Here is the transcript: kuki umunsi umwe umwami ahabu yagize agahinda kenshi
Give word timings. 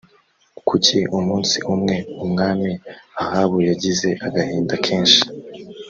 kuki 0.67 0.97
umunsi 1.17 1.57
umwe 1.73 1.95
umwami 2.25 2.71
ahabu 3.23 3.57
yagize 3.69 4.09
agahinda 4.27 4.73
kenshi 4.87 5.21